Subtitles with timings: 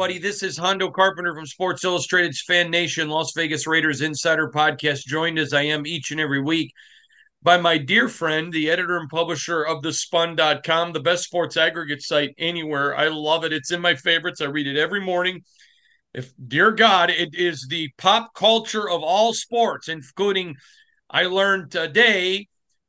[0.00, 0.18] Everybody.
[0.18, 5.38] This is Hondo Carpenter from Sports Illustrated's Fan Nation, Las Vegas Raiders Insider Podcast, joined
[5.38, 6.72] as I am each and every week
[7.42, 12.00] by my dear friend, the editor and publisher of the spun.com, the best sports aggregate
[12.00, 12.96] site anywhere.
[12.96, 13.52] I love it.
[13.52, 14.40] It's in my favorites.
[14.40, 15.42] I read it every morning.
[16.14, 20.56] If dear God, it is the pop culture of all sports, including
[21.10, 22.48] I learned today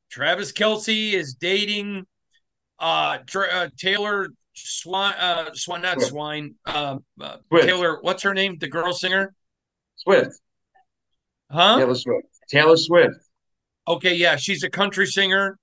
[0.09, 2.05] Travis Kelce is dating
[2.79, 6.09] uh, Tra- uh Taylor Swan, uh, Swan, not Swift.
[6.09, 8.57] Swine, uh, uh, Taylor, what's her name?
[8.59, 9.33] The girl singer?
[9.95, 10.39] Swift.
[11.49, 11.77] Huh?
[11.77, 12.27] Taylor Swift.
[12.49, 13.15] Taylor Swift.
[13.87, 15.57] Okay, yeah, she's a country singer.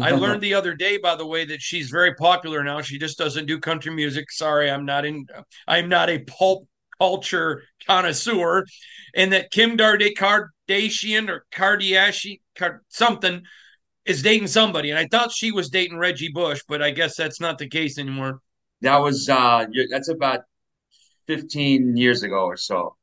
[0.00, 2.82] I learned the other day, by the way, that she's very popular now.
[2.82, 4.30] She just doesn't do country music.
[4.30, 5.26] Sorry, I'm not in.
[5.66, 6.68] I'm not a pulp
[6.98, 8.66] culture connoisseur,
[9.14, 12.38] and that Kim Kardashian or Kardashian
[12.88, 13.42] something
[14.08, 17.40] is dating somebody, and I thought she was dating Reggie Bush, but I guess that's
[17.40, 18.40] not the case anymore.
[18.80, 20.40] That was uh that's about
[21.26, 22.96] 15 years ago or so.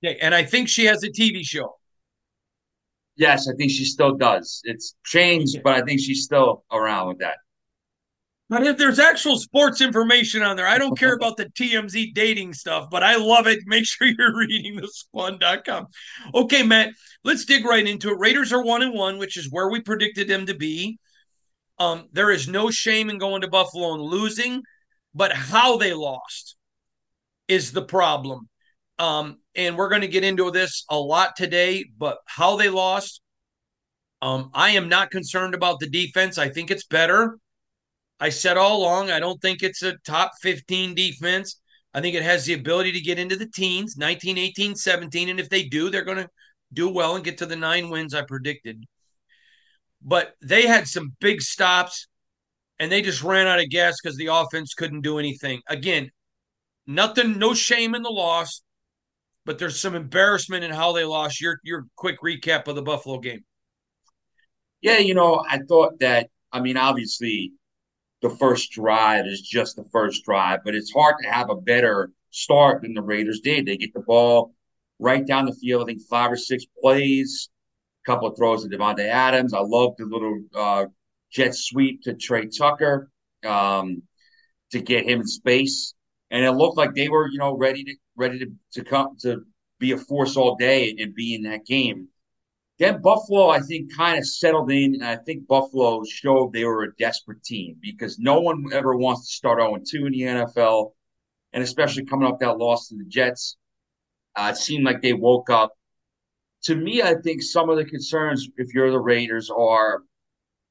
[0.00, 1.76] Yeah, and I think she has a TV show.
[3.16, 4.60] Yes, I think she still does.
[4.64, 7.38] It's changed, but I think she's still around with that.
[8.48, 12.54] But if there's actual sports information on there, I don't care about the TMZ dating
[12.54, 13.60] stuff, but I love it.
[13.66, 15.86] Make sure you're reading the spun.com.
[16.34, 16.90] Okay, Matt,
[17.24, 18.18] let's dig right into it.
[18.18, 20.98] Raiders are one and one, which is where we predicted them to be.
[21.78, 24.62] Um, there is no shame in going to Buffalo and losing,
[25.14, 26.56] but how they lost
[27.46, 28.48] is the problem.
[28.98, 33.20] Um, and we're going to get into this a lot today, but how they lost.
[34.20, 36.38] Um, I am not concerned about the defense.
[36.38, 37.38] I think it's better.
[38.20, 41.60] I said all along, I don't think it's a top 15 defense.
[41.94, 45.28] I think it has the ability to get into the teens, 19, 18, 17.
[45.28, 46.28] And if they do, they're going to
[46.72, 48.84] do well and get to the nine wins I predicted.
[50.02, 52.08] But they had some big stops
[52.78, 55.60] and they just ran out of gas because the offense couldn't do anything.
[55.68, 56.10] Again,
[56.86, 58.62] nothing, no shame in the loss,
[59.44, 61.40] but there's some embarrassment in how they lost.
[61.40, 63.44] Your your quick recap of the Buffalo game.
[64.80, 67.52] Yeah, you know, I thought that I mean, obviously
[68.22, 72.10] the first drive is just the first drive, but it's hard to have a better
[72.30, 73.66] start than the Raiders did.
[73.66, 74.54] They get the ball
[74.98, 77.48] right down the field, I think five or six plays,
[78.04, 79.54] a couple of throws to Davante Adams.
[79.54, 80.86] I love the little uh,
[81.30, 83.10] jet sweep to Tre Tucker
[83.44, 84.02] um,
[84.72, 85.94] to get him in space.
[86.30, 89.42] And it looked like they were, you know, ready to ready to, to come to
[89.78, 92.08] be a force all day and be in that game.
[92.78, 96.84] Then Buffalo, I think, kind of settled in, and I think Buffalo showed they were
[96.84, 100.92] a desperate team because no one ever wants to start 0 2 in the NFL,
[101.52, 103.56] and especially coming off that loss to the Jets.
[104.36, 105.72] Uh, it seemed like they woke up.
[106.64, 110.02] To me, I think some of the concerns, if you're the Raiders, are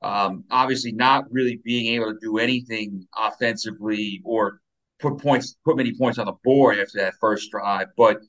[0.02, 4.62] um, obviously not really being able to do anything offensively or
[5.00, 7.88] put points, put many points on the board after that first drive.
[7.98, 8.20] But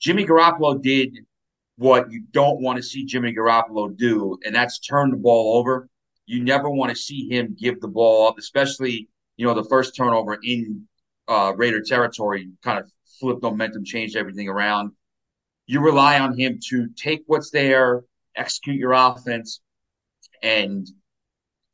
[0.00, 1.18] Jimmy Garoppolo did
[1.76, 5.88] what you don't want to see Jimmy Garoppolo do, and that's turn the ball over.
[6.26, 9.94] You never want to see him give the ball up, especially you know the first
[9.96, 10.86] turnover in
[11.28, 12.90] uh, Raider territory, kind of
[13.20, 14.92] flipped momentum, changed everything around.
[15.66, 18.04] You rely on him to take what's there,
[18.36, 19.60] execute your offense,
[20.42, 20.86] and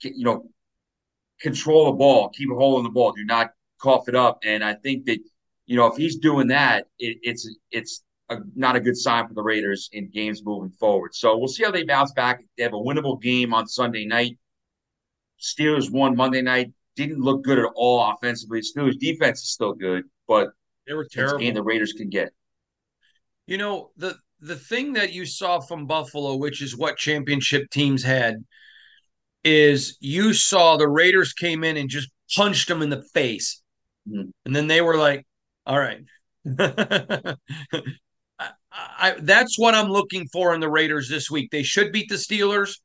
[0.02, 0.48] you know
[1.40, 3.50] control the ball, keep a hold on the ball, do not
[3.81, 4.38] cough it up.
[4.44, 5.19] And I think that
[5.66, 9.34] you know if he's doing that, it, it's it's a, not a good sign for
[9.34, 11.14] the Raiders in games moving forward.
[11.14, 12.42] So we'll see how they bounce back.
[12.56, 14.38] They have a winnable game on Sunday night.
[15.40, 16.72] Steelers won Monday night.
[16.96, 18.60] Didn't look good at all offensively.
[18.60, 20.50] Steelers defense is still good, but
[20.86, 21.38] they were terrible.
[21.38, 22.32] game the Raiders can get.
[23.46, 28.02] You know the the thing that you saw from Buffalo, which is what championship teams
[28.02, 28.44] had,
[29.42, 33.62] is you saw the Raiders came in and just punched them in the face,
[34.08, 34.30] mm-hmm.
[34.44, 35.26] and then they were like,
[35.66, 36.02] "All right."
[38.74, 41.50] I, that's what I'm looking for in the Raiders this week.
[41.50, 42.78] They should beat the Steelers.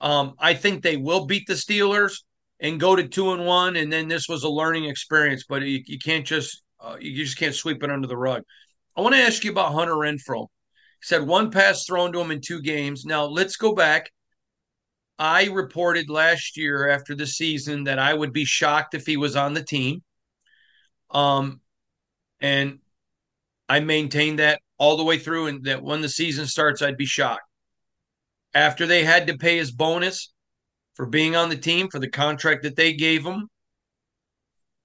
[0.00, 2.22] Um, I think they will beat the Steelers
[2.60, 3.76] and go to two and one.
[3.76, 7.38] And then this was a learning experience, but you, you can't just uh, you just
[7.38, 8.42] can't sweep it under the rug.
[8.96, 10.46] I want to ask you about Hunter Renfrow.
[11.00, 13.04] He said one pass thrown to him in two games.
[13.04, 14.10] Now let's go back.
[15.18, 19.34] I reported last year after the season that I would be shocked if he was
[19.34, 20.02] on the team.
[21.10, 21.60] Um,
[22.40, 22.80] and
[23.68, 27.06] I maintained that all the way through, and that when the season starts, I'd be
[27.06, 27.42] shocked.
[28.54, 30.32] After they had to pay his bonus
[30.94, 33.48] for being on the team for the contract that they gave him,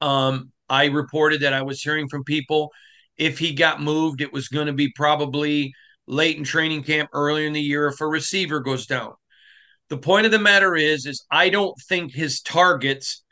[0.01, 2.71] um, I reported that I was hearing from people
[3.17, 5.73] if he got moved, it was going to be probably
[6.07, 9.13] late in training camp, earlier in the year, if a receiver goes down.
[9.89, 13.23] The point of the matter is, is I don't think his targets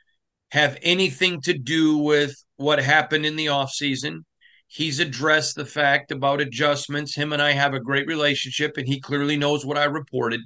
[0.52, 4.26] have anything to do with what happened in the offseason.
[4.72, 7.16] He's addressed the fact about adjustments.
[7.16, 10.42] Him and I have a great relationship, and he clearly knows what I reported.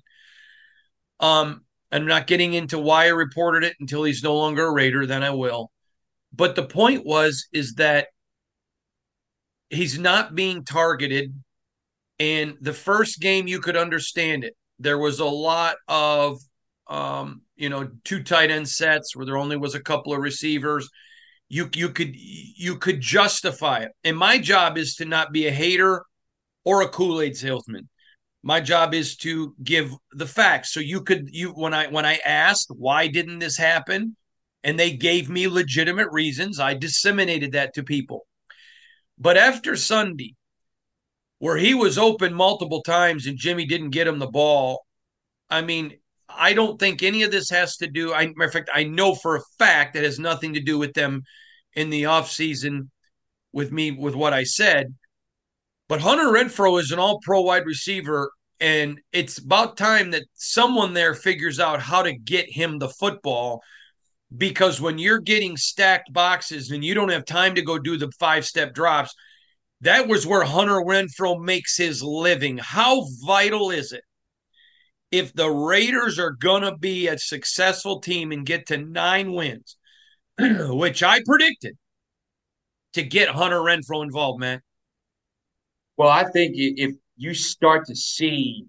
[1.19, 5.05] Um, I'm not getting into why I reported it until he's no longer a Raider,
[5.05, 5.71] then I will.
[6.31, 8.07] But the point was is that
[9.69, 11.33] he's not being targeted.
[12.17, 14.55] And the first game you could understand it.
[14.79, 16.39] There was a lot of
[16.87, 20.89] um, you know, two tight end sets where there only was a couple of receivers
[21.49, 23.91] you you could you could justify it.
[24.03, 26.03] And my job is to not be a hater
[26.65, 27.89] or a Kool-Aid salesman.
[28.41, 30.73] My job is to give the facts.
[30.73, 34.15] So you could you when I when I asked why didn't this happen
[34.63, 38.25] and they gave me legitimate reasons, I disseminated that to people.
[39.17, 40.35] But after Sunday,
[41.39, 44.85] where he was open multiple times and Jimmy didn't get him the ball,
[45.49, 45.97] I mean,
[46.29, 48.13] I don't think any of this has to do.
[48.13, 50.93] I, matter of fact, I know for a fact that has nothing to do with
[50.93, 51.23] them
[51.73, 52.89] in the offseason
[53.51, 54.93] with me with what I said.
[55.87, 60.93] But Hunter Renfrow is an all pro wide receiver, and it's about time that someone
[60.93, 63.61] there figures out how to get him the football.
[64.35, 68.11] Because when you're getting stacked boxes and you don't have time to go do the
[68.19, 69.13] five step drops,
[69.81, 72.57] that was where Hunter Renfrow makes his living.
[72.57, 74.03] How vital is it
[75.13, 79.77] if the Raiders are going to be a successful team and get to nine wins,
[80.39, 81.77] which I predicted,
[82.93, 84.63] to get Hunter Renfrow involved, man?
[85.97, 88.65] Well, I think if you start to see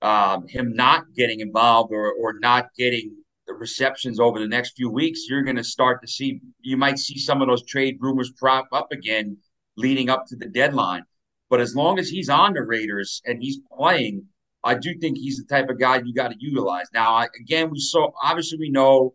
[0.00, 3.16] um, him not getting involved or, or not getting
[3.48, 7.00] the receptions over the next few weeks, you're going to start to see, you might
[7.00, 9.38] see some of those trade rumors prop up again
[9.76, 11.02] leading up to the deadline.
[11.50, 14.28] But as long as he's on the Raiders and he's playing,
[14.64, 16.86] I do think he's the type of guy you got to utilize.
[16.92, 19.14] Now, I, again, we saw obviously we know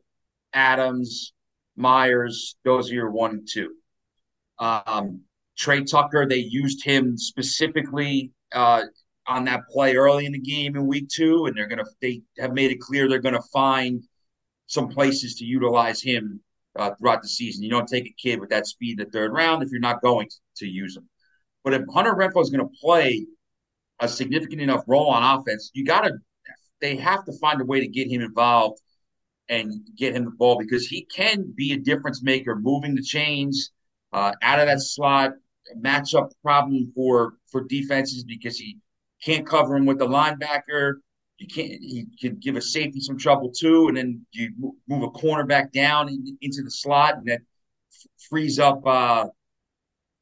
[0.53, 1.33] Adams,
[1.75, 3.73] Meyers, those are your one and two.
[4.59, 5.21] Um,
[5.57, 8.83] Tre Tucker, they used him specifically uh,
[9.27, 12.53] on that play early in the game in week two, and they're gonna they have
[12.53, 14.03] made it clear they're gonna find
[14.67, 16.41] some places to utilize him
[16.77, 17.63] uh, throughout the season.
[17.63, 20.01] You don't take a kid with that speed in the third round if you're not
[20.01, 21.09] going to, to use him.
[21.63, 23.25] But if Hunter Renfrow is going to play
[23.99, 26.13] a significant enough role on offense, you got to,
[26.81, 28.79] they have to find a way to get him involved
[29.49, 33.71] and get him the ball because he can be a difference maker, moving the chains
[34.13, 35.31] uh, out of that slot,
[35.77, 38.77] matchup problem for for defenses because he
[39.23, 40.93] can't cover him with the linebacker.
[41.37, 41.69] You can't.
[41.69, 46.09] He could give a safety some trouble too, and then you move a cornerback down
[46.41, 47.41] into the slot, and that
[48.29, 48.85] frees up.
[48.85, 49.27] Uh,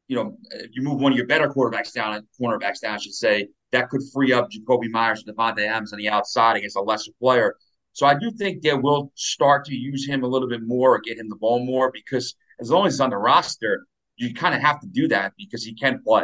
[0.07, 3.13] you know, if you move one of your better quarterbacks down, cornerbacks down, I should
[3.13, 6.81] say, that could free up Jakobi Meyers and Davante Adams on the outside against a
[6.81, 7.55] lesser player.
[7.93, 10.99] So I do think they will start to use him a little bit more or
[10.99, 13.85] get him the ball more because as long as he's on the roster,
[14.17, 16.23] you kind of have to do that because he can play.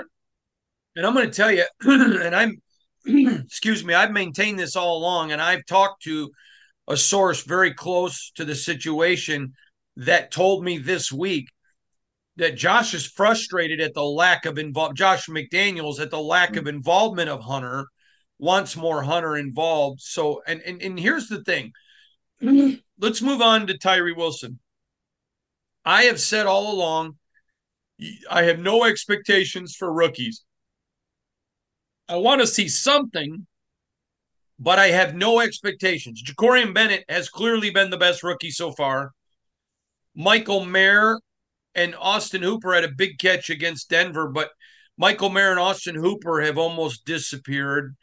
[0.95, 2.61] And I'm going to tell you, and I'm,
[3.05, 6.31] excuse me, I've maintained this all along, and I've talked to
[6.87, 9.53] a source very close to the situation
[9.97, 11.47] that told me this week
[12.35, 16.67] that Josh is frustrated at the lack of involved Josh McDaniels at the lack of
[16.67, 17.85] involvement of Hunter,
[18.39, 20.01] wants more Hunter involved.
[20.01, 21.71] So and and, and here's the thing.
[22.99, 24.59] Let's move on to Tyree Wilson.
[25.85, 27.17] I have said all along,
[28.29, 30.43] I have no expectations for rookies.
[32.09, 33.47] I want to see something,
[34.59, 36.23] but I have no expectations.
[36.23, 39.11] Jakorian Bennett has clearly been the best rookie so far.
[40.15, 41.17] Michael Mayer
[41.75, 44.49] and Austin Hooper had a big catch against Denver, but
[44.97, 47.95] Michael Mayer and Austin Hooper have almost disappeared.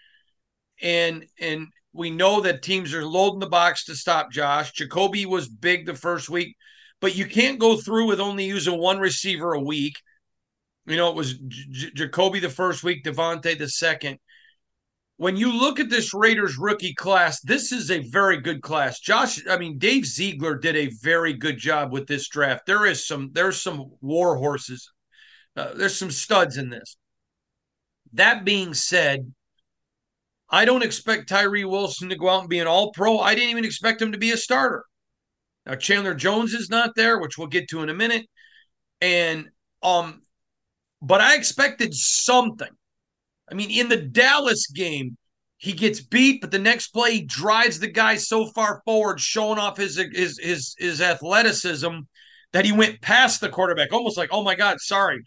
[0.82, 4.72] And and we know that teams are loading the box to stop Josh.
[4.72, 6.56] Jakobi was big the first week,
[7.00, 9.94] but you can't go through with only using one receiver a week.
[10.86, 14.18] You know, it was J- Jakobi the first week, Davante the second
[15.20, 19.00] when you look at this Raiders rookie class, this is a very good class.
[19.00, 22.64] Josh, I mean, Dave Ziegler did a very good job with this draft.
[22.64, 24.90] There is some, there's some war horses.
[25.54, 26.96] Uh, there's some studs in this.
[28.14, 29.30] That being said,
[30.48, 33.18] I don't expect Tyree Wilson to go out and be an all pro.
[33.18, 34.86] I didn't even expect him to be a starter.
[35.66, 38.24] Now, Chandler Jones is not there, which we'll get to in a minute.
[39.02, 39.50] And,
[39.82, 40.22] um,
[41.02, 42.70] but I expected something.
[43.50, 45.16] I mean, in the Dallas game,
[45.58, 49.58] he gets beat, but the next play he drives the guy so far forward, showing
[49.58, 51.98] off his his his, his athleticism
[52.52, 55.22] that he went past the quarterback, almost like, oh my God, sorry.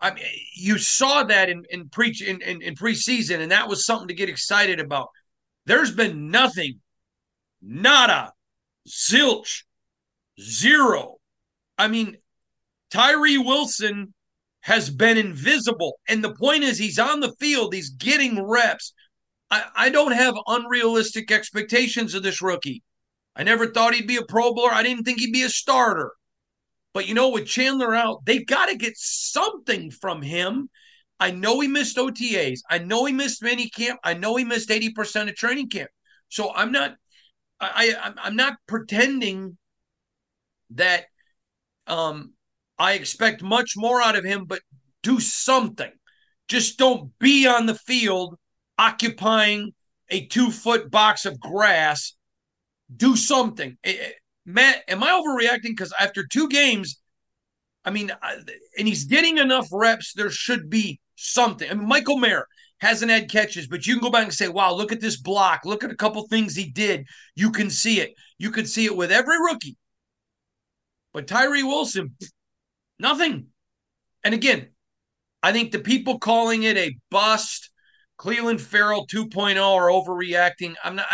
[0.00, 0.24] I mean,
[0.54, 4.14] you saw that in in pre in, in, in preseason, and that was something to
[4.14, 5.08] get excited about.
[5.66, 6.80] There's been nothing,
[7.62, 8.32] nada,
[8.88, 9.62] zilch,
[10.40, 11.16] zero.
[11.78, 12.16] I mean,
[12.90, 14.12] Tyree Wilson
[14.60, 15.98] has been invisible.
[16.08, 18.92] And the point is, he's on the field, he's getting reps.
[19.50, 22.82] I, I don't have unrealistic expectations of this rookie.
[23.34, 24.72] I never thought he'd be a Pro Bowler.
[24.72, 26.12] I didn't think he'd be a starter.
[26.92, 30.68] But you know, with Chandler out, they've got to get something from him.
[31.20, 32.60] I know he missed OTAs.
[32.68, 34.00] I know he missed mini camp.
[34.02, 35.90] I know he missed 80% of training camp.
[36.28, 36.94] So I'm not
[37.60, 39.58] I, I I'm not pretending
[40.70, 41.04] that
[41.86, 42.32] um
[42.80, 44.60] I expect much more out of him, but
[45.02, 45.92] do something.
[46.48, 48.36] Just don't be on the field
[48.78, 49.72] occupying
[50.08, 52.14] a two foot box of grass.
[52.96, 53.76] Do something.
[53.84, 54.12] Eh, eh,
[54.46, 55.76] Matt, am I overreacting?
[55.76, 56.98] Because after two games,
[57.84, 58.10] I mean,
[58.78, 61.70] and he's getting enough reps, there should be something.
[61.70, 62.46] I mean, Michael Mayer
[62.78, 65.66] hasn't had catches, but you can go back and say, wow, look at this block.
[65.66, 67.06] Look at a couple things he did.
[67.36, 68.14] You can see it.
[68.38, 69.76] You can see it with every rookie.
[71.12, 72.16] But Tyree Wilson,
[73.00, 73.46] Nothing.
[74.22, 74.68] And again,
[75.42, 77.70] I think the people calling it a bust,
[78.18, 80.74] Clelin Ferrell 2.0 are overreacting.
[80.84, 81.06] I'm not.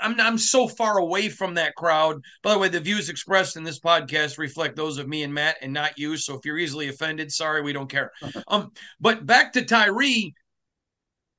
[0.00, 2.20] I'm I'm so far away from that crowd.
[2.42, 5.56] By the way, the views expressed in this podcast reflect those of me and Matt,
[5.62, 6.18] and not you.
[6.18, 8.12] So if you're easily offended, sorry, we don't care.
[8.48, 10.34] Um, but back to Tyree,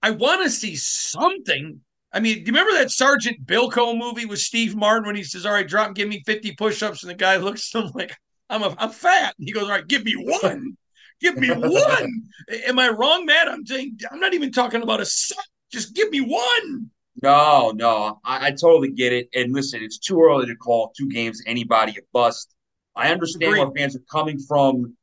[0.02, 1.82] I want to see something.
[2.12, 5.46] I mean, do you remember that Sergeant Bilko movie with Steve Martin when he says,
[5.46, 8.16] "All right, drop, give me 50 push-ups," and the guy looks at him like,
[8.54, 9.34] I'm a, I'm fat.
[9.40, 10.78] He goes, all right, give me one.
[11.20, 12.24] Give me one.
[12.68, 13.48] Am I wrong, Matt?
[13.48, 15.38] I'm saying I'm not even talking about a set.
[15.72, 16.90] Just give me one.
[17.22, 19.30] No, no, I, I, totally get it.
[19.34, 22.54] And listen, it's too early to call two games anybody a bust.
[22.96, 24.96] I understand where fans are coming from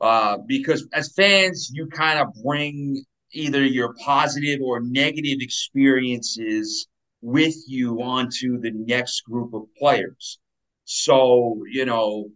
[0.00, 6.86] uh, because as fans, you kind of bring either your positive or negative experiences
[7.20, 10.38] with you onto the next group of players.
[10.84, 12.30] So, you know,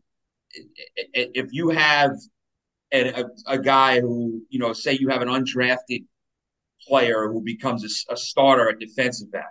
[1.12, 2.12] if you have
[2.92, 6.04] a, a, guy who, you know, say you have an undrafted
[6.86, 9.50] player who becomes a, a starter at defensive back,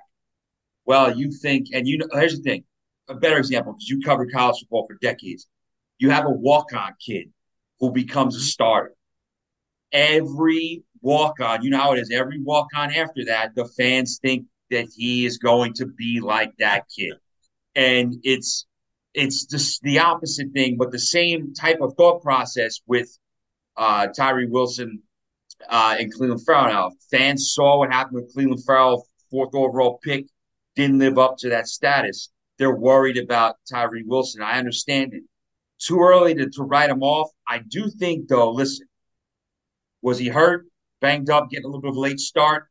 [0.86, 2.64] well, you think, and you know, here's the thing
[3.08, 5.48] a better example, because you covered college football for decades.
[6.00, 7.32] You have a walk on kid
[7.80, 8.46] who becomes a mm-hmm.
[8.46, 8.94] starter.
[9.92, 14.20] Every walk on, you know how it is, every walk on after that, the fans
[14.22, 17.14] think that he is going to be like that kid.
[17.76, 18.66] And it's
[19.16, 23.18] it's just the opposite thing, but the same type of thought process with
[23.78, 25.02] uh, Tyree Wilson
[25.70, 26.66] uh, and Clelin Ferrell.
[26.68, 30.28] Now, fans saw what happened with Clelin Ferrell, fourth overall pick,
[30.76, 32.30] didn't live up to that status.
[32.60, 34.42] They're worried about Tyree Wilson.
[34.42, 35.24] I understand it.
[35.80, 37.30] Too early to, to write him off.
[37.48, 38.88] I do think, though, listen,
[40.02, 40.66] was he hurt,
[41.02, 42.68] banged up, getting a little bit of a late start?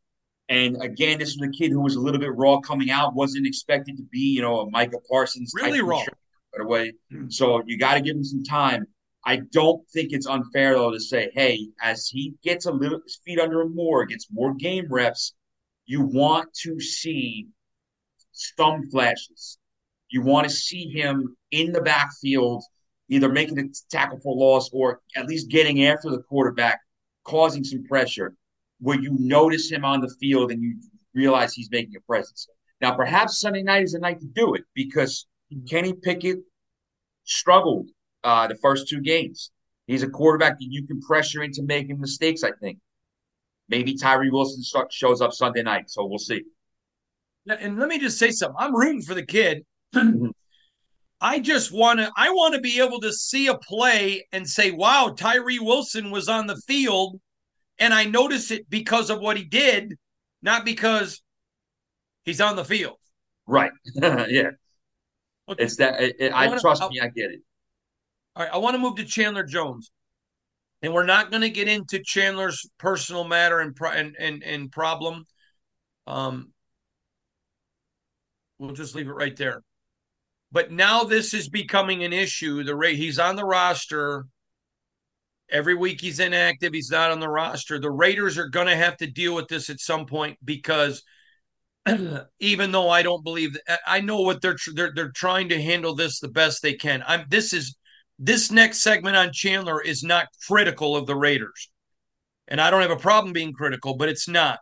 [0.48, 3.46] And again, this was a kid who was a little bit raw coming out, wasn't
[3.46, 6.02] expected to be, you know, a Micah Parsons really raw
[6.56, 6.92] right away.
[7.10, 7.28] Hmm.
[7.28, 8.86] So you got to give him some time.
[9.26, 13.20] I don't think it's unfair though to say, hey, as he gets a little his
[13.24, 15.34] feet under him more, gets more game reps,
[15.86, 17.46] you want to see
[18.32, 19.58] some flashes.
[20.10, 22.62] You want to see him in the backfield,
[23.08, 26.80] either making a tackle for loss or at least getting after the quarterback,
[27.24, 28.36] causing some pressure,
[28.80, 30.76] where you notice him on the field and you
[31.14, 32.46] realize he's making a presence.
[32.80, 35.26] Now, perhaps Sunday night is the night to do it because
[35.68, 36.38] Kenny Pickett
[37.24, 37.90] struggled
[38.22, 39.50] uh, the first two games.
[39.86, 42.78] He's a quarterback that you can pressure into making mistakes, I think.
[43.68, 46.42] Maybe Tyree Wilson start, shows up Sunday night, so we'll see.
[47.46, 48.56] And let me just say something.
[48.58, 49.64] I'm rooting for the kid.
[51.20, 54.70] I just want to I want to be able to see a play and say,
[54.70, 57.20] "Wow, Tyree Wilson was on the field."
[57.78, 59.96] And I notice it because of what he did,
[60.42, 61.22] not because
[62.24, 62.98] he's on the field.
[63.46, 63.72] Right.
[63.94, 64.50] yeah.
[65.48, 65.64] Okay.
[65.64, 67.40] It's that it, it, I, wanna, trust I'll, me, I get it.
[68.36, 69.90] All right, I want to move to Chandler Jones,
[70.82, 75.26] and we're not going to get into Chandler's personal matter and and and, and problem.
[76.06, 76.52] Um,
[78.58, 79.62] we'll just leave it right there.
[80.50, 82.62] But now this is becoming an issue.
[82.62, 84.26] The rate he's on the roster.
[85.50, 86.72] Every week he's inactive.
[86.72, 87.78] He's not on the roster.
[87.78, 91.02] The Raiders are going to have to deal with this at some point because
[92.40, 96.20] even though I don't believe I know what they're they're they're trying to handle this
[96.20, 97.04] the best they can.
[97.06, 97.76] I'm this is
[98.18, 101.70] this next segment on Chandler is not critical of the Raiders.
[102.48, 104.60] And I don't have a problem being critical, but it's not.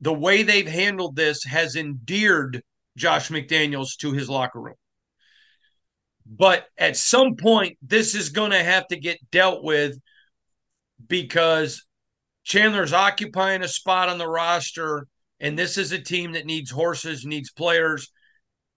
[0.00, 2.62] The way they've handled this has endeared
[2.96, 4.76] Josh McDaniels to his locker room.
[6.26, 9.98] But at some point, this is going to have to get dealt with
[11.06, 11.84] because
[12.44, 15.06] Chandler's occupying a spot on the roster,
[15.40, 18.10] and this is a team that needs horses, needs players.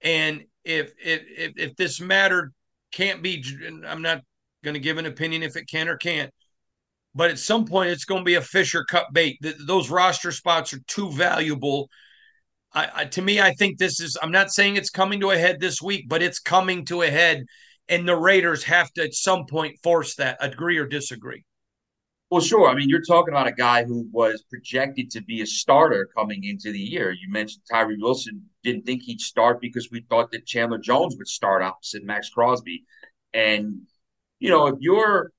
[0.01, 2.51] And if if if, if this matter
[2.91, 3.43] can't be.
[3.87, 4.21] I'm not
[4.63, 6.31] going to give an opinion if it can or can't.
[7.13, 9.37] But at some point, it's going to be a Fisher Cup bait.
[9.67, 11.89] those roster spots are too valuable.
[12.73, 14.17] I, I, to me, I think this is.
[14.21, 17.09] I'm not saying it's coming to a head this week, but it's coming to a
[17.09, 17.43] head,
[17.89, 20.37] and the Raiders have to at some point force that.
[20.39, 21.43] Agree or disagree?
[22.31, 22.69] Well, sure.
[22.69, 26.45] I mean, you're talking about a guy who was projected to be a starter coming
[26.45, 27.11] into the year.
[27.11, 31.27] You mentioned Tyree Wilson didn't think he'd start because we thought that Chandler Jones would
[31.27, 32.85] start opposite Maxx Crosby.
[33.33, 33.81] And,
[34.39, 35.33] you know, if you're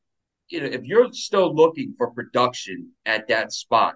[0.51, 3.95] you know, if you're still looking for production at that spot,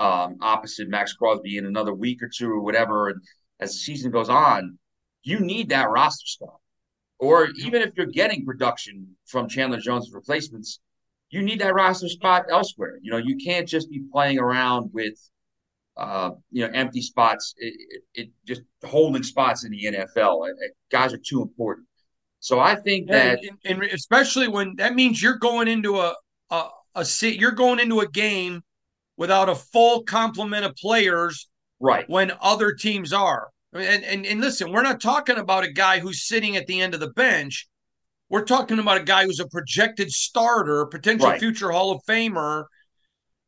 [0.00, 3.22] um, opposite Maxx Crosby in another week or two or whatever, and
[3.60, 4.78] as the season goes on,
[5.22, 6.58] you need that roster spot.
[7.20, 10.80] Or even if you're getting production from Chandler Jones replacements,
[11.30, 12.98] you need that roster spot elsewhere.
[13.02, 15.14] You know, you can't just be playing around with,
[15.96, 17.54] uh, you know, empty spots.
[17.56, 20.48] It, it, it just holding spots in the NFL.
[20.48, 21.86] It, guys are too important.
[22.40, 26.14] So I think that, and, and, especially when that means you're going into a
[26.50, 28.62] a, a you're going into a game
[29.16, 32.08] without a full complement of players, right?
[32.08, 33.48] When other teams are.
[33.72, 36.94] And, and and listen, we're not talking about a guy who's sitting at the end
[36.94, 37.68] of the bench.
[38.30, 41.40] We're talking about a guy who's a projected starter, potential right.
[41.40, 42.64] future Hall of Famer.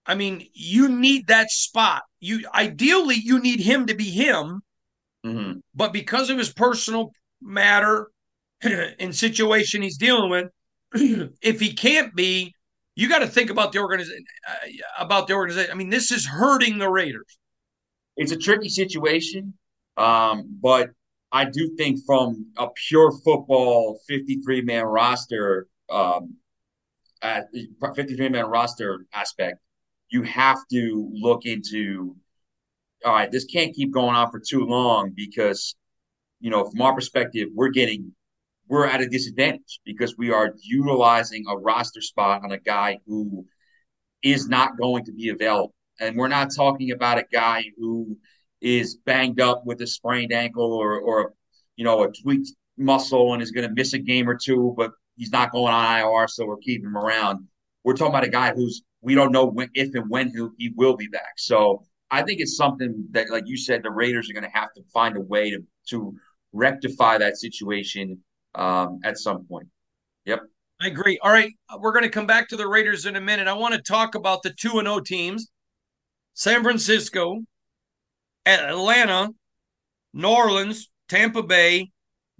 [0.04, 2.02] I mean, you need that spot.
[2.18, 4.60] You ideally you need him to be him,
[5.24, 5.60] mm-hmm.
[5.74, 8.08] but because of his personal matter
[8.62, 10.48] and situation he's dealing with,
[11.40, 12.52] if he can't be,
[12.96, 14.24] you got to think about the organization.
[14.48, 14.68] Uh,
[14.98, 15.70] about the organization.
[15.70, 17.38] I mean, this is hurting the Raiders.
[18.16, 19.54] It's a tricky situation,
[19.96, 20.90] um, but
[21.32, 26.36] I do think from a pure football 53 man roster, um,
[27.22, 29.58] 53 man roster aspect,
[30.10, 32.16] you have to look into
[33.04, 35.74] all right, this can't keep going on for too long because,
[36.40, 38.12] you know, from our perspective, we're getting,
[38.68, 43.46] we're at a disadvantage because we are utilizing a roster spot on a guy who
[44.22, 45.74] is not going to be available.
[46.00, 48.16] And we're not talking about a guy who
[48.62, 51.34] is banged up with a sprained ankle or, or
[51.76, 54.92] you know, a tweaked muscle and is going to miss a game or two, but
[55.16, 57.46] he's not going on IR, so we're keeping him around.
[57.84, 60.72] We're talking about a guy who's we don't know when, if and when he, he
[60.76, 61.34] will be back.
[61.36, 64.72] So I think it's something that, like you said, the Raiders are going to have
[64.74, 66.14] to find a way to to
[66.52, 68.18] rectify that situation
[68.54, 69.66] um, at some point.
[70.26, 70.40] Yep.
[70.80, 71.18] I agree.
[71.22, 73.48] All right, we're going to come back to the Raiders in a minute.
[73.48, 75.48] I want to talk about the 2 and 0 teams.
[76.34, 77.40] San Francisco,
[78.46, 79.30] Atlanta,
[80.12, 81.90] New Orleans, Tampa Bay,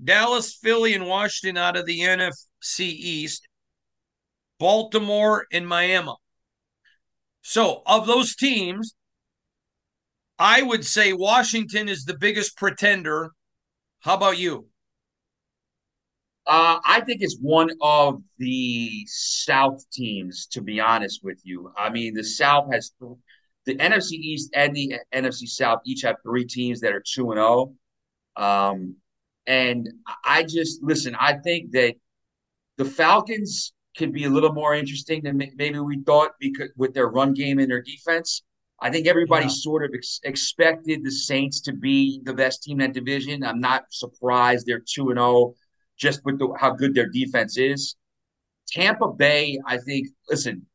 [0.02, 3.46] Dallas, Philly, and Washington out of the NFC East,
[4.58, 6.14] Baltimore, and Miami.
[7.42, 8.94] So, of those teams,
[10.38, 13.32] I would say Washington is the biggest pretender.
[14.00, 14.68] How about you?
[16.46, 21.72] Uh, I think it's one of the South teams, to be honest with you.
[21.78, 22.92] I mean, the South has
[23.66, 27.38] the NFC East and the NFC South each have three teams that are 2 and
[27.38, 27.74] 0.
[28.36, 28.96] Um,
[29.46, 29.88] and
[30.24, 31.94] I just listen, I think that
[32.76, 37.08] the Falcons could be a little more interesting than maybe we thought because with their
[37.08, 38.42] run game and their defense.
[38.80, 39.50] I think everybody yeah.
[39.52, 43.44] sort of ex- expected the Saints to be the best team in that division.
[43.44, 45.54] I'm not surprised they're 2 and 0
[45.96, 47.94] just with the, how good their defense is.
[48.66, 50.66] Tampa Bay, I think, listen,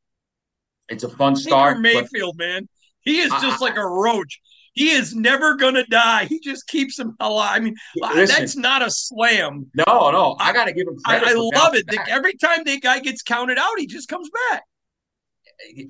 [0.88, 1.80] it's a fun start.
[1.80, 2.70] Mayfield, but, man.
[3.08, 4.40] He is just like a roach.
[4.74, 6.26] He is never gonna die.
[6.26, 7.56] He just keeps him alive.
[7.56, 9.72] I mean, listen, that's not a slam.
[9.74, 11.28] No, no, I got to give him credit.
[11.28, 11.88] I, I love it.
[11.88, 14.64] The, every time the guy gets counted out, he just comes back.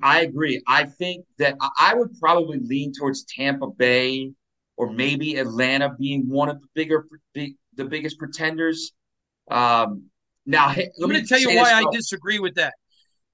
[0.02, 0.62] I agree.
[0.66, 4.32] I think that I would probably lean towards Tampa Bay
[4.78, 8.92] or maybe Atlanta being one of the bigger, big, the biggest pretenders.
[9.50, 10.04] Um,
[10.46, 12.72] now, hey, let I'm me tell you why I disagree with that.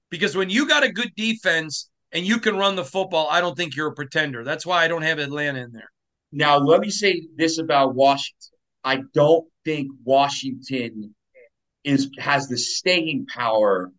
[0.09, 3.57] Because when you got a good defense and you can run the football, I don't
[3.57, 4.45] think you're a pretender.
[4.45, 5.91] That's why I don't have Atlanta in there.
[6.31, 8.57] Now, let me say this about Washington.
[8.85, 11.13] I don't think Washington
[11.83, 13.91] is has the staying power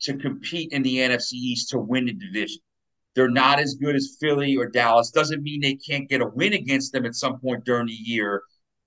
[0.00, 2.60] to compete in the NFC East to win the division.
[3.14, 5.12] They're not as good as Philly or Dallas.
[5.12, 8.42] Doesn't mean they can't get a win against them at some point during the year,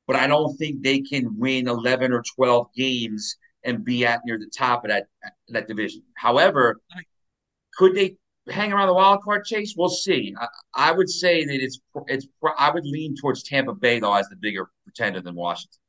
[0.07, 4.37] but I don't think they can win 11 or 12 games and be at near
[4.37, 5.07] the top of that
[5.49, 6.03] that division.
[6.15, 6.81] However,
[7.77, 8.17] could they
[8.51, 9.73] hang around the wild card chase?
[9.77, 10.33] We'll see.
[10.39, 12.27] I, I, would say that it's it's.
[12.57, 15.79] I would lean towards Tampa Bay though as the bigger pretender than Washington.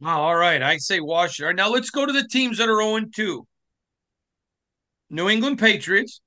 [0.00, 0.22] Wow.
[0.22, 0.62] All right.
[0.62, 1.56] I say Washington.
[1.56, 3.46] Now let's go to the teams that are 0 2.
[5.10, 6.22] New England Patriots,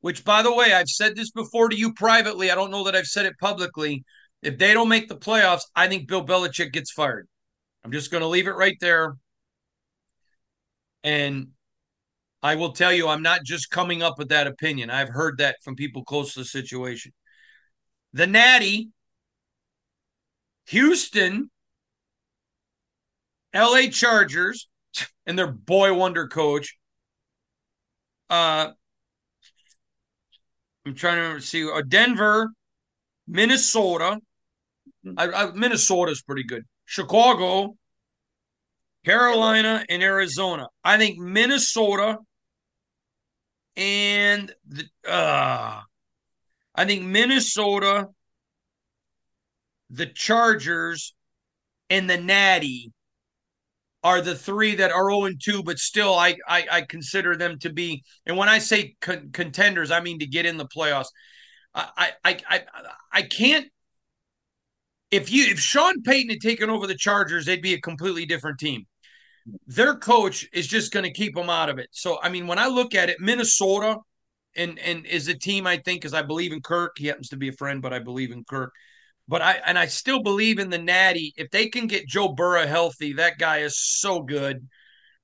[0.00, 2.50] which by the way, I've said this before to you privately.
[2.50, 4.04] I don't know that I've said it publicly.
[4.42, 7.28] If they don't make the playoffs, I think Bill Belichick gets fired.
[7.84, 9.14] I'm just going to leave it right there.
[11.04, 11.48] And
[12.42, 14.90] I will tell you, I'm not just coming up with that opinion.
[14.90, 17.12] I've heard that from people close to the situation.
[18.12, 18.90] The Natty,
[20.68, 21.50] Houston,
[23.54, 24.68] LA Chargers,
[25.26, 26.76] and their boy wonder coach.
[28.30, 28.70] Uh,
[30.86, 32.50] I'm trying to see uh, Denver,
[33.26, 34.20] Minnesota.
[35.16, 35.50] I, I,
[36.26, 36.64] pretty good.
[36.84, 37.76] Chicago,
[39.04, 40.66] Carolina, and Arizona.
[40.84, 42.18] I think Minnesota
[43.78, 45.80] and the, uh,
[46.74, 48.08] I think Minnesota,
[49.90, 51.14] the Chargers,
[51.88, 52.92] and the Natty
[54.02, 57.72] are the three that are 0 2, but still I, I, I consider them to
[57.72, 58.02] be.
[58.26, 61.08] And when I say con- contenders, I mean to get in the playoffs.
[61.74, 62.62] I, I I
[63.12, 63.68] I can't.
[65.10, 68.58] If you if Sean Payton had taken over the Chargers, they'd be a completely different
[68.58, 68.86] team
[69.66, 71.88] their coach is just going to keep them out of it.
[71.92, 73.96] So I mean, when I look at it, Minnesota
[74.56, 76.96] and and is a team I think because I believe in Kirk.
[76.98, 78.72] He happens to be a friend, but I believe in Kirk.
[79.26, 81.32] But I and I still believe in the Natty.
[81.36, 84.66] If they can get Joe Burrow healthy, that guy is so good.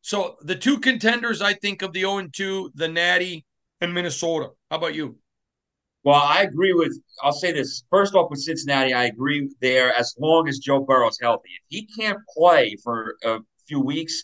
[0.02, 3.44] So the two contenders I think of the 0 2, the Natty
[3.80, 4.50] and Minnesota.
[4.70, 5.18] How about you?
[6.02, 7.00] Well, I agree with.
[7.22, 8.92] I'll say this first off with Cincinnati.
[8.92, 11.48] I agree there as long as Joe Burrow's healthy.
[11.56, 14.22] If he can't play for a few weeks,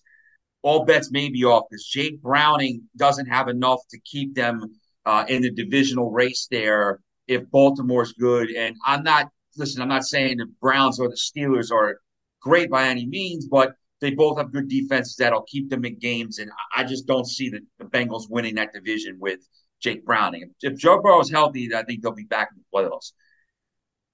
[0.62, 4.64] all bets may be off because Jake Browning doesn't have enough to keep them
[5.06, 8.50] uh, in the divisional race there if Baltimore's good.
[8.50, 12.00] And I'm not, listen, I'm not saying the Browns or the Steelers are
[12.42, 16.38] great by any means, but they both have good defenses that'll keep them in games.
[16.38, 19.40] And I just don't see the, the Bengals winning that division with
[19.80, 20.42] Jake Browning.
[20.42, 23.12] If, if Joe Burrow is healthy, I think they'll be back in the playoffs.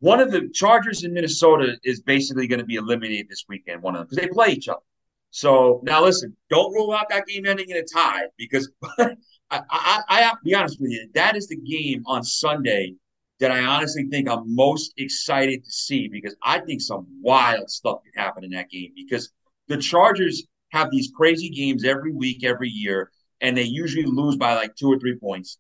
[0.00, 3.94] One of the Chargers in Minnesota is basically going to be eliminated this weekend, one
[3.94, 4.80] of them, because they play each other.
[5.36, 9.10] So now listen, don't rule out that game ending in a tie because I,
[9.50, 11.10] I, I have to be honest with you.
[11.12, 12.94] That is the game on Sunday
[13.40, 17.98] that I honestly think I'm most excited to see because I think some wild stuff
[18.02, 19.30] could happen in that game because
[19.68, 23.10] the Chargers have these crazy games every week, every year,
[23.42, 25.58] and they usually lose by like two or three points.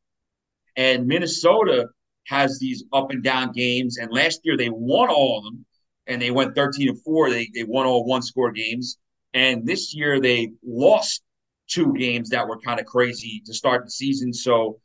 [0.76, 1.88] And Minnesota
[2.28, 3.98] has these up and down games.
[3.98, 5.66] And last year they won all of them
[6.06, 7.28] and they went 13 and 4.
[7.28, 8.96] They, they won all one score games.
[9.36, 11.22] And this year they lost
[11.68, 14.32] two games that were kind of crazy to start the season.
[14.32, 14.80] So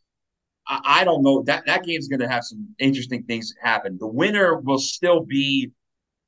[0.67, 3.97] I, I don't know that that game's going to have some interesting things happen.
[3.97, 5.71] The winner will still be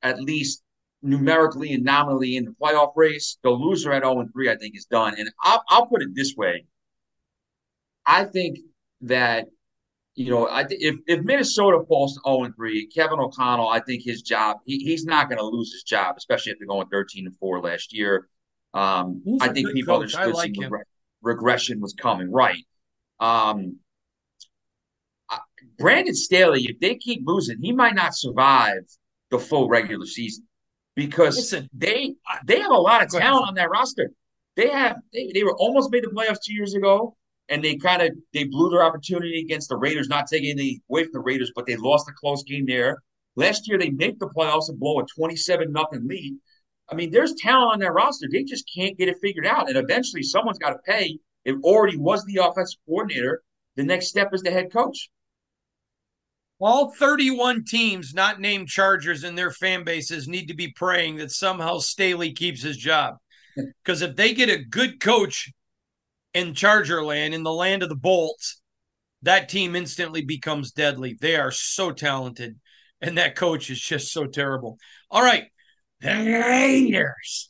[0.02, 0.64] at least
[1.02, 3.38] numerically and nominally in the playoff race.
[3.44, 5.16] The loser at 0 3, I think, is done.
[5.18, 6.66] And I'll, I'll put it this way
[8.06, 8.60] I think
[9.02, 9.48] that
[10.16, 14.04] you know, I if if Minnesota falls to 0 and 3, Kevin O'Connell, I think
[14.04, 17.26] his job, he, he's not going to lose his job, especially if they're going 13
[17.26, 18.28] and 4 last year.
[18.74, 20.14] Um, I think people coach.
[20.16, 20.86] understood like reg-
[21.22, 22.64] regression was coming, right?
[23.20, 23.78] Um,
[25.78, 28.84] Brandon Staley, if they keep losing, he might not survive
[29.32, 30.46] the full regular season
[30.96, 34.12] because Listen, they they have a lot of talent on that roster.
[34.56, 37.16] They have they, they were almost made the playoffs two years ago
[37.50, 41.04] and they kind of they blew their opportunity against the Raiders, not taking any away
[41.04, 43.02] from the Raiders, but they lost a close game there.
[43.36, 46.36] Last year they make the playoffs and blow a 27 nothing lead.
[46.90, 48.28] I mean, there's talent on that roster.
[48.32, 49.70] They just can't get it figured out.
[49.70, 51.18] And eventually someone's got to pay.
[51.46, 53.42] It already was the offensive coordinator.
[53.76, 55.10] The next step is the head coach.
[56.60, 61.32] All 31 teams not named Chargers in their fan bases need to be praying that
[61.32, 63.16] somehow Staley keeps his job.
[63.86, 65.52] Because if they get a good coach
[66.34, 68.62] in Charger land, in the land of the Bolts,
[69.22, 71.18] that team instantly becomes deadly.
[71.20, 72.60] They are so talented,
[73.02, 74.78] and that coach is just so terrible.
[75.10, 75.46] All right,
[76.02, 77.50] the Raiders,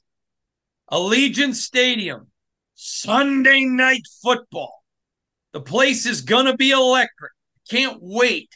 [0.91, 2.27] Allegiant Stadium,
[2.75, 4.83] Sunday night football.
[5.53, 7.31] The place is going to be electric.
[7.69, 8.49] Can't wait.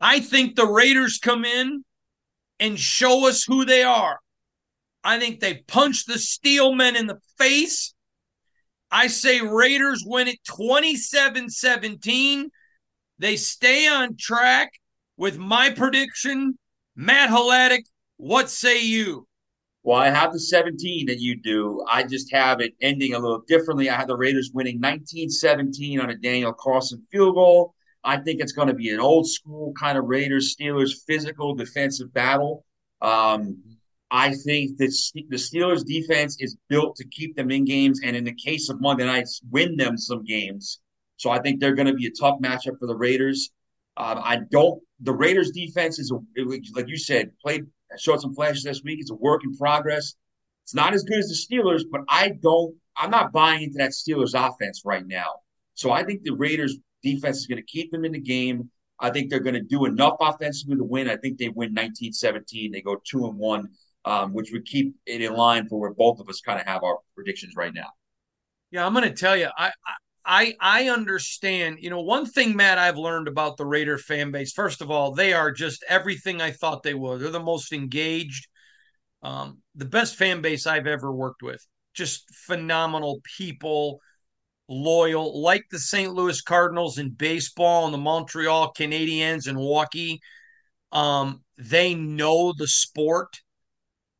[0.00, 1.84] I think the Raiders come in
[2.60, 4.18] and show us who they are.
[5.04, 7.94] I think they punch the Steelmen in the face
[8.92, 12.50] I say Raiders win it 27 17.
[13.18, 14.72] They stay on track
[15.16, 16.58] with my prediction.
[16.94, 17.84] Matt Hladik,
[18.18, 19.26] what say you?
[19.82, 21.84] Well, I have the 17 that you do.
[21.90, 23.88] I just have it ending a little differently.
[23.88, 27.74] I have the Raiders winning 19 17 on a Daniel Carlson field goal.
[28.04, 32.12] I think it's going to be an old school kind of Raiders Steelers physical defensive
[32.12, 32.64] battle.
[33.00, 33.62] Um,
[34.14, 34.94] I think that
[35.30, 38.78] the Steelers defense is built to keep them in games, and in the case of
[38.78, 40.80] Monday nights, win them some games.
[41.16, 43.50] So I think they're going to be a tough matchup for the Raiders.
[43.96, 44.82] Um, I don't.
[45.00, 46.12] The Raiders defense is,
[46.74, 47.64] like you said, played
[47.96, 49.00] showed some flashes this week.
[49.00, 50.14] It's a work in progress.
[50.64, 52.76] It's not as good as the Steelers, but I don't.
[52.98, 55.36] I'm not buying into that Steelers offense right now.
[55.72, 58.70] So I think the Raiders defense is going to keep them in the game.
[59.00, 61.08] I think they're going to do enough offensively to win.
[61.08, 62.72] I think they win 19-17.
[62.72, 63.70] They go two and one
[64.04, 66.82] um, which would keep it in line for where both of us kind of have
[66.82, 67.88] our predictions right now.
[68.70, 69.72] Yeah, I'm going to tell you, I,
[70.24, 71.78] I I understand.
[71.80, 74.52] You know, one thing, Matt, I've learned about the Raider fan base.
[74.52, 77.18] First of all, they are just everything I thought they were.
[77.18, 78.48] They're the most engaged,
[79.22, 81.64] um, the best fan base I've ever worked with.
[81.94, 84.00] Just phenomenal people,
[84.68, 86.14] loyal, like the St.
[86.14, 90.20] Louis Cardinals in baseball and the Montreal Canadiens in hockey.
[90.92, 93.28] Um, they know the sport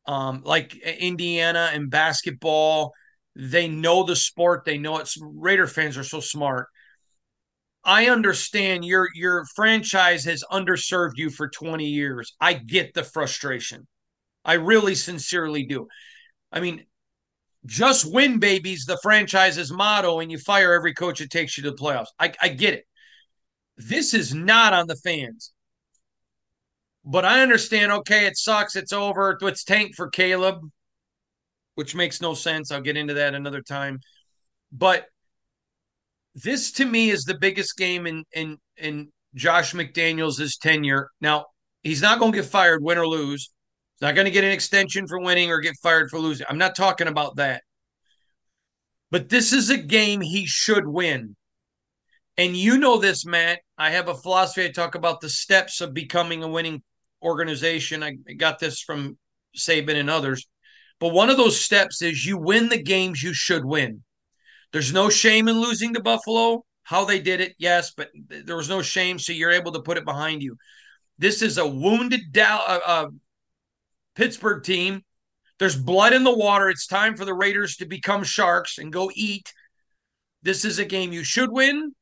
[0.05, 2.93] um, like Indiana and basketball.
[3.35, 4.63] They know the sport.
[4.65, 6.67] They know it's Raider fans are so smart.
[7.83, 12.33] I understand your your franchise has underserved you for 20 years.
[12.39, 13.87] I get the frustration.
[14.45, 15.87] I really sincerely do.
[16.51, 16.85] I mean,
[17.65, 21.71] just win, babies, the franchise's motto, and you fire every coach that takes you to
[21.71, 22.07] the playoffs.
[22.19, 22.85] I, I get it.
[23.77, 25.51] This is not on the fans.
[27.05, 28.75] But I understand, okay, it sucks.
[28.75, 29.37] It's over.
[29.41, 30.61] It's tank for Caleb,
[31.75, 32.71] which makes no sense.
[32.71, 33.99] I'll get into that another time.
[34.71, 35.05] But
[36.35, 41.09] this to me is the biggest game in in in Josh McDaniels' tenure.
[41.21, 41.45] Now,
[41.83, 43.49] he's not going to get fired, win or lose.
[43.95, 46.47] He's not going to get an extension for winning or get fired for losing.
[46.49, 47.63] I'm not talking about that.
[49.11, 51.35] But this is a game he should win.
[52.37, 53.59] And you know this, Matt.
[53.77, 54.65] I have a philosophy.
[54.65, 56.81] I talk about the steps of becoming a winning
[57.23, 58.03] organization.
[58.03, 59.17] I got this from
[59.57, 60.47] Saban and others.
[60.99, 64.03] But one of those steps is you win the games you should win.
[64.71, 66.65] There's no shame in losing to Buffalo.
[66.83, 69.97] How they did it, yes, but there was no shame, so you're able to put
[69.97, 70.57] it behind you.
[71.17, 73.07] This is a wounded Dow- uh, uh,
[74.15, 75.01] Pittsburgh team.
[75.59, 76.69] There's blood in the water.
[76.69, 79.53] It's time for the Raiders to become sharks and go eat.
[80.41, 81.93] This is a game you should win.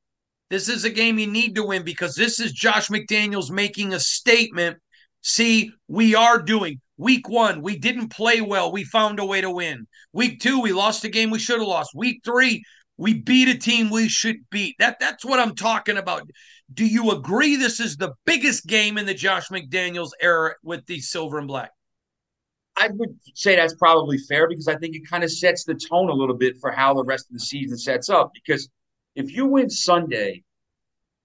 [0.50, 4.00] This is a game you need to win because this is Josh McDaniels making a
[4.00, 4.78] statement
[5.22, 8.72] See, we are doing week one, we didn't play well.
[8.72, 9.88] We found a way to win.
[10.14, 11.92] Week two, we lost a game we should have lost.
[11.96, 12.64] Week three,
[12.98, 14.76] we beat a team we should beat.
[14.80, 16.30] That that's what I'm talking about.
[16.74, 21.00] Do you agree this is the biggest game in the Josh McDaniels era with the
[21.00, 21.72] silver and black?
[22.78, 26.10] I would say that's probably fair because I think it kind of sets the tone
[26.10, 28.32] a little bit for how the rest of the season sets up.
[28.34, 28.70] Because
[29.16, 30.44] if you win Sunday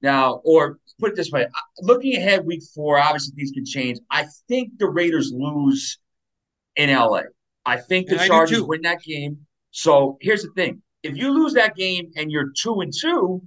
[0.07, 3.99] now, or put it this way, uh, looking ahead week four, obviously things can change.
[4.11, 5.99] I think the Raiders lose
[6.77, 7.23] in LA.
[7.65, 9.47] I think the Chargers win that game.
[9.71, 13.43] So here's the thing: if you lose that game and you're two and two,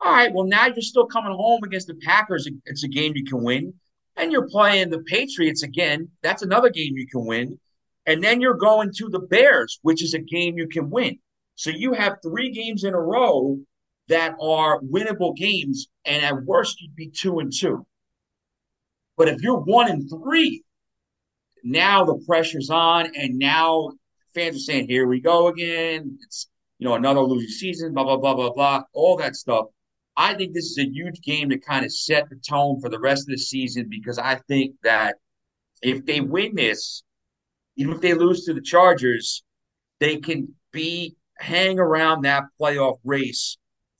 [0.00, 2.48] all right, well now you're still coming home against the Packers.
[2.66, 3.74] It's a game you can win
[4.16, 6.08] and you're playing the Patriots again.
[6.22, 7.58] That's another game you can win.
[8.06, 11.18] And then you're going to the Bears, which is a game you can win.
[11.56, 13.58] So you have three games in a row
[14.08, 17.86] that are winnable games, and at worst you'd be two and two.
[19.16, 20.62] But if you're one and three,
[21.62, 23.92] now the pressure's on, and now
[24.34, 28.16] fans are saying, "Here we go again." It's you know another losing season, blah blah
[28.16, 29.66] blah blah blah, all that stuff.
[30.16, 33.00] I think this is a huge game to kind of set the tone for the
[33.00, 35.16] rest of the season because I think that
[35.82, 37.02] if they win this,
[37.76, 39.42] even if they lose to the Chargers,
[39.98, 43.56] they can be hang around that playoff race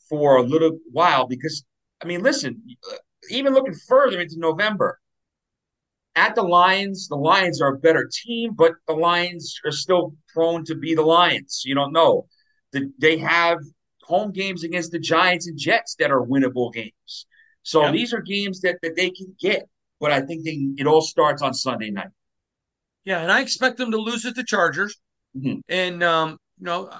[0.09, 1.64] for a little while because
[2.03, 2.62] I mean, listen,
[3.31, 5.01] even looking further into November,
[6.17, 10.64] at the Lions, the Lions are a better team, but the Lions are still prone
[10.67, 11.62] to be the Lions.
[11.64, 12.27] You don't know.
[12.73, 13.59] That they have
[14.03, 17.27] home games against the Giants and Jets that are winnable games.
[17.62, 17.93] So yep.
[17.93, 19.67] these are games that, that they can get,
[19.99, 22.09] but I think they, it all starts on Sunday night.
[23.05, 24.97] Yeah, and I expect them to lose at the Chargers.
[25.37, 25.61] Mm-hmm.
[25.69, 26.90] And um, you know,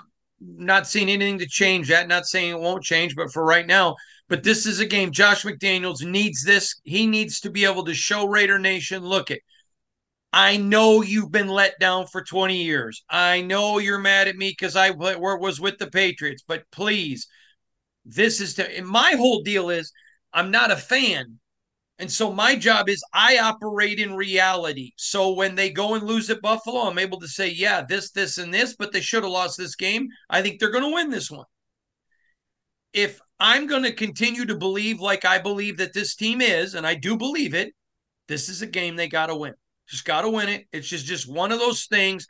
[0.45, 2.09] not seeing anything to change that.
[2.09, 3.97] Not saying it won't change, but for right now.
[4.29, 5.11] But this is a game.
[5.13, 6.81] Josh McDaniels needs this.
[6.85, 9.41] He needs to be able to show Raider Nation, look it.
[10.33, 13.05] I know you've been let down for 20 years.
[13.09, 17.29] I know you're mad at me because I was with the Patriots, but please,
[18.05, 19.93] this is to my whole deal is
[20.33, 21.39] I'm not a fan.
[21.99, 24.93] And so my job is I operate in reality.
[24.97, 28.39] So when they go and lose at Buffalo, I'm able to say, yeah, this, this,
[28.39, 30.09] and this, but they should have lost this game.
[30.29, 31.47] I think they're going to win this one.
[32.93, 36.87] If I'm going to continue to believe like I believe that this team is, and
[36.87, 37.73] I do believe it,
[38.27, 39.55] this is a game they got to win.
[39.89, 40.67] Just got to win it.
[40.73, 42.27] It's just just one of those things.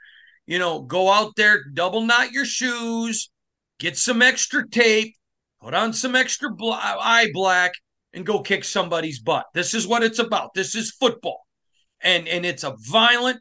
[0.47, 3.31] You know, go out there, double knot your shoes,
[3.79, 5.15] get some extra tape,
[5.61, 7.73] put on some extra bl- eye black,
[8.15, 9.47] and go kick somebody's butt.
[9.53, 10.55] This is what it's about.
[10.55, 11.47] This is football,
[12.01, 13.41] and and it's a violent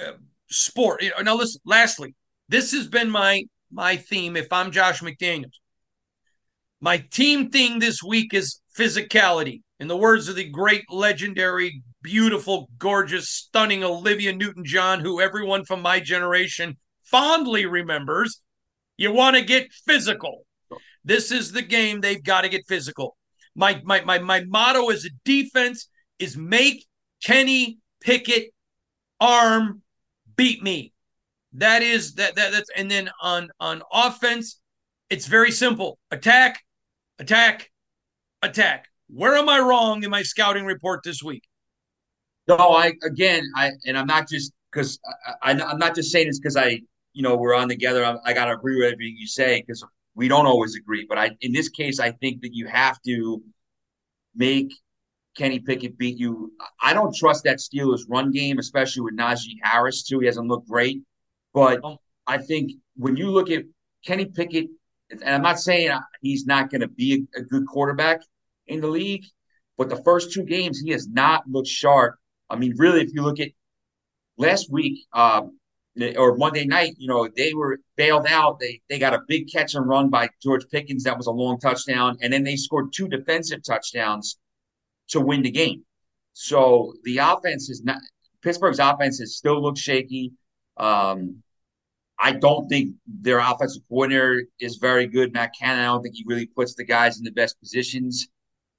[0.00, 0.12] uh,
[0.50, 1.04] sport.
[1.22, 1.60] Now, listen.
[1.64, 2.14] Lastly,
[2.48, 4.36] this has been my my theme.
[4.36, 5.58] If I'm Josh McDaniels,
[6.80, 9.60] my team thing this week is physicality.
[9.80, 15.64] In the words of the great, legendary beautiful, gorgeous, stunning Olivia Newton John, who everyone
[15.64, 18.40] from my generation fondly remembers.
[18.96, 20.46] You want to get physical.
[21.04, 23.16] This is the game they've got to get physical.
[23.54, 25.88] My, my, my, my motto as a defense
[26.18, 26.86] is make
[27.22, 28.52] Kenny Pickett
[29.20, 29.82] arm
[30.36, 30.92] beat me.
[31.54, 34.60] That is that, that that's and then on on offense,
[35.08, 35.98] it's very simple.
[36.10, 36.60] Attack,
[37.18, 37.70] attack,
[38.42, 38.88] attack.
[39.08, 41.44] Where am I wrong in my scouting report this week?
[42.48, 44.98] No, I again, I and I'm not just because
[45.42, 46.80] I, I, am not just saying this because I,
[47.12, 48.04] you know, we're on together.
[48.04, 49.84] I, I got to agree with everything you say because
[50.14, 51.06] we don't always agree.
[51.08, 53.42] But I, in this case, I think that you have to
[54.34, 54.72] make
[55.36, 56.52] Kenny Pickett beat you.
[56.80, 60.20] I don't trust that Steelers run game, especially with Najee Harris too.
[60.20, 61.02] He hasn't looked great,
[61.52, 61.98] but oh.
[62.26, 63.64] I think when you look at
[64.06, 64.68] Kenny Pickett,
[65.10, 68.20] and I'm not saying he's not going to be a, a good quarterback
[68.66, 69.24] in the league,
[69.76, 72.16] but the first two games he has not looked sharp
[72.50, 73.50] I mean, really, if you look at
[74.36, 75.58] last week um,
[76.16, 78.58] or Monday night, you know, they were bailed out.
[78.58, 81.04] They they got a big catch and run by George Pickens.
[81.04, 82.16] That was a long touchdown.
[82.20, 84.38] And then they scored two defensive touchdowns
[85.08, 85.84] to win the game.
[86.32, 87.98] So the offense is not
[88.42, 90.32] Pittsburgh's offense is still looks shaky.
[90.76, 91.42] Um,
[92.18, 95.32] I don't think their offensive coordinator is very good.
[95.32, 98.28] Matt Canada, I don't think he really puts the guys in the best positions.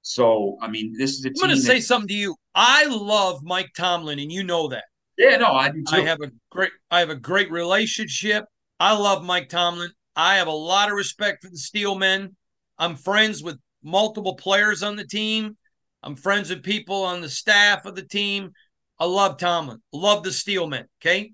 [0.02, 1.42] So, I mean, this is a team.
[1.42, 2.36] I'm going to say something to you.
[2.54, 4.84] I love Mike Tomlin, and you know that.
[5.18, 5.96] Yeah, no, I do too.
[5.96, 8.44] I have a great, I have a great relationship.
[8.78, 9.90] I love Mike Tomlin.
[10.14, 12.34] I have a lot of respect for the Steelmen.
[12.78, 15.56] I'm friends with multiple players on the team.
[16.02, 18.52] I'm friends with people on the staff of the team.
[18.98, 19.82] I love Tomlin.
[19.92, 20.84] Love the Steelmen.
[21.00, 21.32] Okay.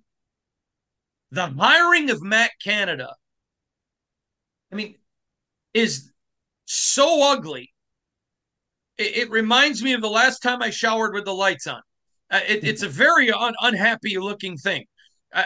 [1.30, 3.14] The hiring of Matt Canada,
[4.70, 4.96] I mean,
[5.74, 6.12] is
[6.66, 7.72] so ugly
[8.98, 11.82] it, it, reminds me of the last time I showered with the lights on.
[12.32, 14.84] Uh, it, it's a very un, unhappy looking thing.
[15.32, 15.44] Uh,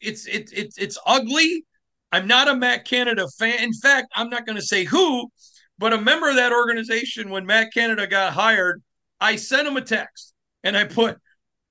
[0.00, 1.64] it's it, it, it's ugly.
[2.12, 3.62] I'm not a Matt Canada fan.
[3.62, 5.30] In fact, I'm not going to say who,
[5.78, 8.82] but a member of that organization, when Matt Canada got hired,
[9.20, 10.34] I sent him a text
[10.64, 11.18] and I put,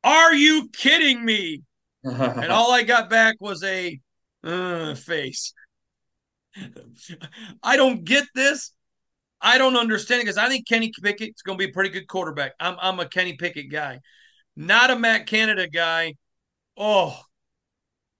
[0.03, 1.61] Are you kidding me?
[2.03, 3.99] and all I got back was a
[4.43, 5.53] uh, face.
[7.63, 8.73] I don't get this.
[9.41, 12.07] I don't understand it because I think Kenny Pickett's going to be a pretty good
[12.07, 12.53] quarterback.
[12.59, 13.99] I'm I'm a Kenny Pickett guy,
[14.59, 16.15] not a Matt Canada guy.
[16.77, 17.17] Oh,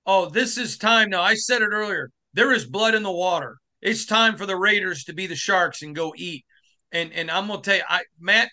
[0.06, 1.22] oh, this is time now.
[1.22, 2.12] I said it earlier.
[2.34, 3.58] There is blood in the water.
[3.82, 6.46] It's time for the Raiders to be the Sharks and go eat.
[6.94, 8.50] And and I'm gonna tell you, I Matt,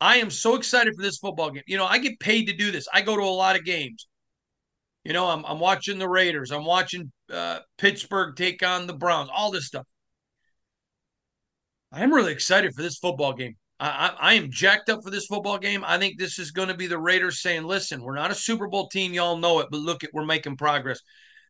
[0.00, 1.62] I am so excited for this football game.
[1.66, 2.88] You know, I get paid to do this.
[2.92, 4.08] I go to a lot of games.
[5.04, 6.50] You know, I'm I'm watching the Raiders.
[6.50, 9.28] I'm watching uh, Pittsburgh take on the Browns.
[9.32, 9.86] All this stuff.
[11.92, 13.56] I'm really excited for this football game.
[13.80, 15.82] I, I, I am jacked up for this football game.
[15.86, 18.68] I think this is going to be the Raiders saying, "Listen, we're not a Super
[18.68, 19.14] Bowl team.
[19.14, 21.00] Y'all know it, but look at we're making progress.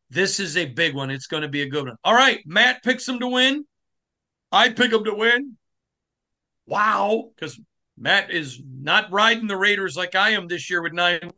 [0.08, 1.10] This is a big one.
[1.10, 3.64] It's going to be a good one." All right, Matt picks them to win.
[4.52, 5.56] I pick them to win.
[6.66, 7.60] Wow, because
[7.98, 11.32] Matt is not riding the Raiders like I am this year with nine.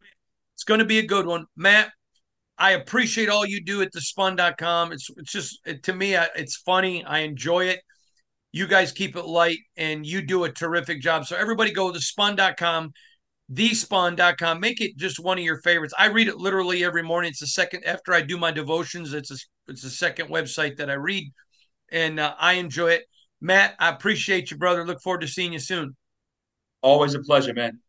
[0.55, 1.91] It's going to be a good one, Matt.
[2.59, 4.93] I appreciate all you do at the spun.com.
[4.93, 7.05] It's it's just it, to me it's funny.
[7.05, 7.81] I enjoy it.
[8.53, 11.25] You guys keep it light and you do a terrific job.
[11.25, 12.93] So everybody go to spun.com,
[13.53, 14.61] thespun.com.
[14.61, 15.95] Make it just one of your favorites.
[15.99, 17.31] I read it literally every morning.
[17.31, 19.15] It's the second after I do my devotions.
[19.15, 19.37] It's a,
[19.69, 21.33] it's the second website that I read
[21.91, 23.05] and uh, I enjoy it.
[23.41, 24.85] Matt, I appreciate you, brother.
[24.87, 25.97] Look forward to seeing you soon.
[26.83, 27.81] Always a pleasure, man.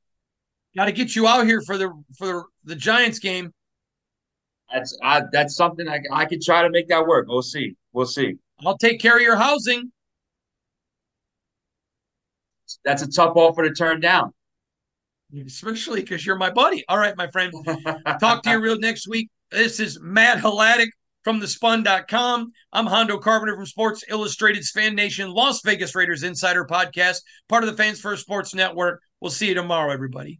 [0.75, 3.51] Got to get you out here for the for the, Giants game.
[4.71, 7.27] That's I, that's something I I could try to make that work.
[7.27, 7.75] We'll see.
[7.91, 8.35] We'll see.
[8.65, 9.91] I'll take care of your housing
[12.83, 14.33] that's a tough offer to turn down.
[15.45, 16.83] Especially because you're my buddy.
[16.87, 17.53] All right, my friend.
[18.19, 19.29] Talk to you real next week.
[19.49, 20.89] This is Matt Hladik
[21.23, 22.51] from the spun.com.
[22.71, 27.69] I'm Hondo Carpenter from Sports Illustrated's Fan Nation Las Vegas Raiders Insider Podcast, part of
[27.69, 29.01] the Fans First Sports Network.
[29.21, 30.39] We'll see you tomorrow, everybody.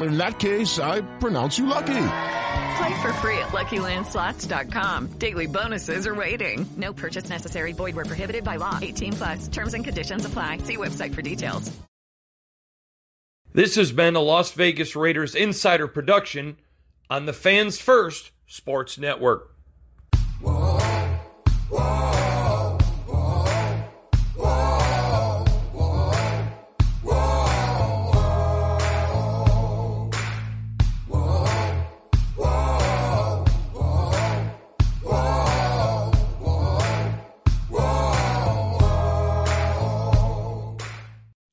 [0.00, 2.06] In that case, I pronounce you lucky.
[2.76, 5.08] Play for free at LuckyLandSlots.com.
[5.18, 6.66] Daily bonuses are waiting.
[6.76, 7.72] No purchase necessary.
[7.72, 8.78] Void where prohibited by law.
[8.80, 9.48] 18 plus.
[9.48, 10.58] Terms and conditions apply.
[10.58, 11.70] See website for details.
[13.52, 16.56] This has been a Las Vegas Raiders insider production
[17.10, 19.50] on the Fans First Sports Network.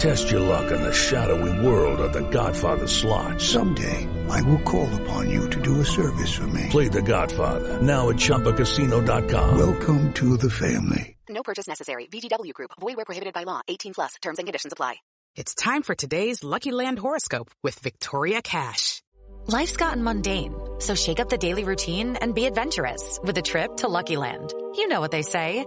[0.00, 3.38] Test your luck in the shadowy world of The Godfather slot.
[3.38, 6.68] Someday, I will call upon you to do a service for me.
[6.70, 9.58] Play The Godfather, now at ChumbaCasino.com.
[9.58, 11.18] Welcome to the family.
[11.28, 12.06] No purchase necessary.
[12.06, 12.70] VGW Group.
[12.80, 13.60] Void where prohibited by law.
[13.68, 14.14] 18 plus.
[14.22, 14.96] Terms and conditions apply.
[15.36, 19.02] It's time for today's Lucky Land horoscope with Victoria Cash.
[19.48, 23.76] Life's gotten mundane, so shake up the daily routine and be adventurous with a trip
[23.78, 24.54] to Lucky Land.
[24.76, 25.66] You know what they say.